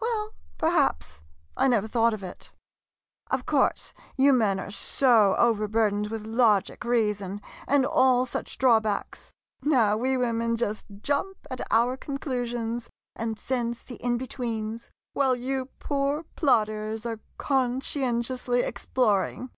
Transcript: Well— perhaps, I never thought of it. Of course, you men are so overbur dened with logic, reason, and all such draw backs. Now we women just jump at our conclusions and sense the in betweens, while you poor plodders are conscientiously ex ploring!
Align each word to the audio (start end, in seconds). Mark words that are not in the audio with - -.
Well— 0.00 0.32
perhaps, 0.58 1.22
I 1.56 1.68
never 1.68 1.86
thought 1.86 2.12
of 2.12 2.24
it. 2.24 2.50
Of 3.30 3.46
course, 3.46 3.94
you 4.16 4.32
men 4.32 4.58
are 4.58 4.72
so 4.72 5.36
overbur 5.38 5.92
dened 5.92 6.10
with 6.10 6.24
logic, 6.24 6.82
reason, 6.84 7.40
and 7.68 7.86
all 7.86 8.26
such 8.26 8.58
draw 8.58 8.80
backs. 8.80 9.32
Now 9.62 9.96
we 9.96 10.16
women 10.16 10.56
just 10.56 10.86
jump 11.02 11.36
at 11.52 11.60
our 11.70 11.96
conclusions 11.96 12.90
and 13.14 13.38
sense 13.38 13.84
the 13.84 13.94
in 14.04 14.18
betweens, 14.18 14.90
while 15.12 15.36
you 15.36 15.66
poor 15.78 16.24
plodders 16.36 17.06
are 17.06 17.20
conscientiously 17.38 18.64
ex 18.64 18.86
ploring! 18.86 19.50